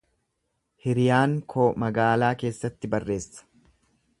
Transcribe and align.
Hiriyaan 0.85 1.35
koo 1.55 1.67
magaalaa 1.83 2.33
keessatti 2.45 2.91
barreessa. 2.95 3.47